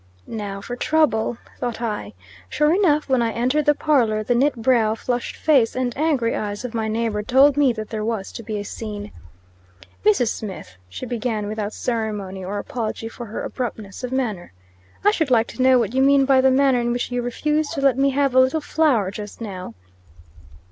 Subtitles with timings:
[0.25, 2.13] "Now for trouble," thought I.
[2.49, 6.65] Sure enough, when I entered the parlor, the knit brow, flushed face, and angry eyes
[6.65, 9.11] of my neighbor told me that there was to be a scene.
[10.03, 10.29] "Mrs.
[10.29, 14.53] Smith," she began, without ceremony or apology for her abruptness of manner,
[15.05, 17.71] "I should like to know what you mean by the manner in which you refused
[17.73, 19.75] to let me have a little flour just now?"